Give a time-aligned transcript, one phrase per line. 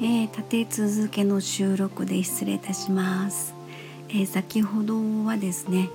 [0.00, 3.54] えー、立て続けの収録で失礼いたします、
[4.10, 5.88] えー、先ほどはですね、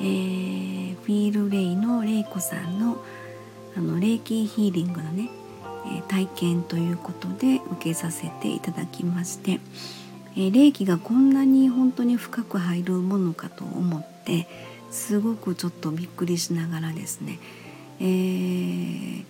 [0.00, 2.98] えー、フィールレイのレイコさんの
[3.76, 5.30] あのレイキーヒーリングのね、
[5.98, 9.58] え体験ということで受けさせていただきまして、
[10.36, 14.46] え霊気がこんなに本当に深く入るものかと思って
[14.94, 17.40] すごくちょっとびっくりしながらですね、
[18.00, 19.24] えー、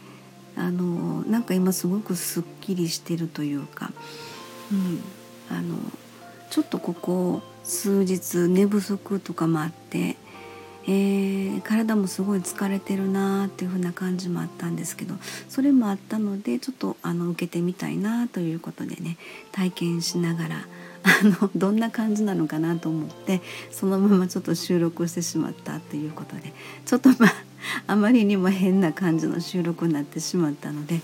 [0.57, 3.91] あのなんか今すごくすっきりしてるというか、
[4.71, 5.01] うん、
[5.48, 5.77] あの
[6.51, 10.16] ちょっとここ数日寝不足とかもあって、
[10.87, 15.15] えー、体もすごい疲れてるなーっていう風な感じもあったんですけど
[15.49, 19.17] それもあったのでちょっとあの受けてみたいなということでね
[19.53, 20.57] 体験しながら
[21.05, 26.53] あのどんな感じなのかなと思ってそのままちょっと収録してしまったということで
[26.87, 27.55] ちょっとまあ
[27.87, 31.01] あまりにも変な感じの収録になってしまったので、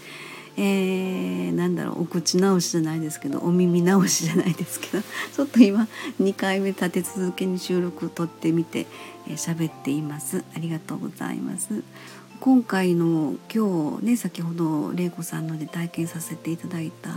[0.56, 5.02] えー、なんだろうお口直しじゃないですけどお耳直しじゃないですけど
[5.34, 5.88] ちょっと今
[6.20, 8.86] 2回目立て続けに収録を撮ってみて
[9.28, 10.44] 喋、えー、っています。
[10.54, 11.82] ありがとうございます。
[12.40, 17.10] 今回の今日ね先ほど玲子さんので体験させていただいた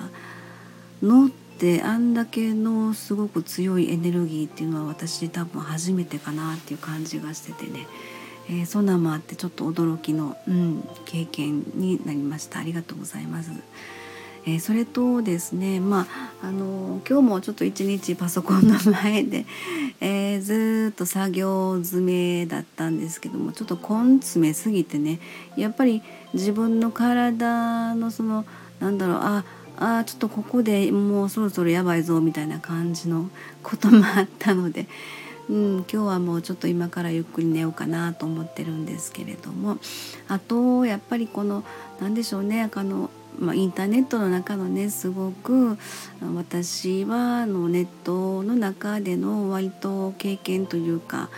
[1.02, 7.88] のってあんだけのすごく強いエネルギーっていうのは私多分初めてかなっていう感じがしててね。
[8.50, 13.52] えー、そんなんもあってちょっと驚きの、うん、経験になりましたありがとうございます。
[14.46, 16.02] えー、それとですねま
[16.42, 19.46] ああの今日もちょっと一日パソコンの前で、
[20.02, 25.20] えー、ずっと作業詰めだったんですけどもちょっと根詰めすぎてね
[25.56, 26.02] やっぱり
[26.34, 28.46] 自分の体のその
[28.82, 29.44] なんだろうあ
[29.78, 33.30] あちょっとここでもうそろそろやばいぞみたいな感じの
[33.64, 34.88] こともあったので、
[35.50, 39.78] うん、今日はもうちょっと今からゆっくり寝ようかなと思ってるんですけれども
[40.28, 41.64] あとやっぱりこの
[42.00, 45.78] 何でしょうねあの、まあ、インターネットの中のねすごく
[46.36, 51.30] 私はあのネットの中での割と経験というか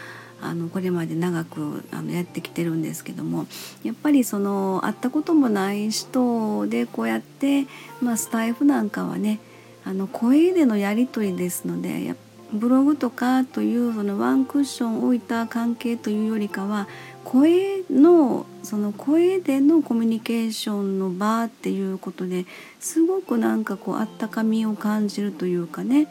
[0.42, 3.48] あのこれまで長くあのやってきてるんですけども
[3.84, 7.66] やっぱりその会ったこともない人でこうやって、
[8.02, 9.40] まあ、スタイフなんかはね
[9.84, 12.16] あの声でのやり取りですのでやっ
[12.54, 16.88] ブログとかというそのワンクッション置いた関係というよりかは
[17.24, 22.46] 声のその声でのコミュニケーションの場っていうことで
[22.80, 26.08] すごくなんかこうあったかみを感じるというかね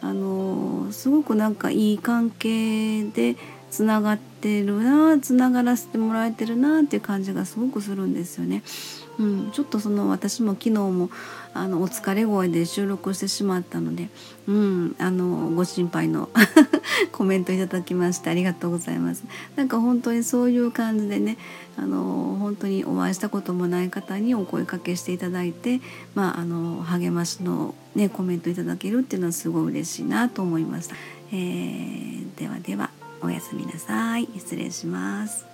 [0.00, 3.36] あのすごくなんかいい関係で
[3.72, 8.62] つながってるなつながらせてもらえてるなっていう感じがすごくするんですよね。
[9.18, 11.10] うん、ちょっとその私も昨日も
[11.54, 14.08] あのお疲れ声で収録してしまったので、
[14.46, 16.28] うん、あのご心配の
[17.12, 19.24] コメントいただきましてありがとうございます。
[19.56, 21.38] なんか本当にそういう感じでね
[21.78, 25.80] あの本当にお会いしたこともない方にお声かけしていただいて、
[26.14, 30.96] まあ、あの励ましの、ね、コメントいただけるっていうのはすごい嬉しいなと思いました。
[31.32, 32.90] えー、ではでは
[33.22, 35.51] おやすみなさい失礼します。